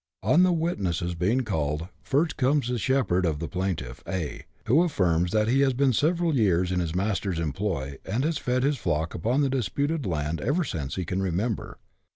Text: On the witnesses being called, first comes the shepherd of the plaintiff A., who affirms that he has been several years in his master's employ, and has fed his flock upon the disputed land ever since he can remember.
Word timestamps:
On 0.23 0.41
the 0.41 0.51
witnesses 0.51 1.13
being 1.13 1.41
called, 1.41 1.87
first 2.01 2.35
comes 2.35 2.67
the 2.69 2.79
shepherd 2.79 3.23
of 3.23 3.37
the 3.37 3.47
plaintiff 3.47 4.01
A., 4.07 4.45
who 4.65 4.81
affirms 4.81 5.31
that 5.31 5.47
he 5.47 5.59
has 5.61 5.73
been 5.73 5.93
several 5.93 6.35
years 6.35 6.71
in 6.71 6.79
his 6.79 6.95
master's 6.95 7.37
employ, 7.37 7.99
and 8.03 8.23
has 8.23 8.39
fed 8.39 8.63
his 8.63 8.77
flock 8.77 9.13
upon 9.13 9.41
the 9.41 9.47
disputed 9.51 10.07
land 10.07 10.41
ever 10.41 10.63
since 10.63 10.95
he 10.95 11.05
can 11.05 11.21
remember. 11.21 11.77